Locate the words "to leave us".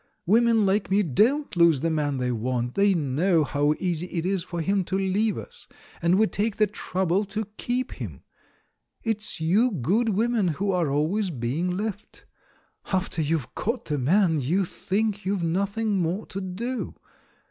4.85-5.67